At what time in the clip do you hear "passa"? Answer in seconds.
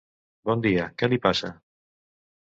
1.25-1.51